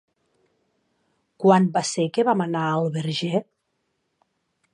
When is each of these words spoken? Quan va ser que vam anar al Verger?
Quan 1.45 1.69
va 1.77 1.85
ser 1.91 2.07
que 2.17 2.27
vam 2.31 2.43
anar 2.47 2.67
al 2.71 2.93
Verger? 2.97 3.45